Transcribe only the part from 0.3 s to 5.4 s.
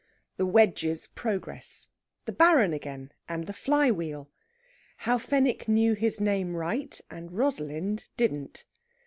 THE WEDGE'S PROGRESS. THE BARON AGAIN, AND THE FLY WHEEL. HOW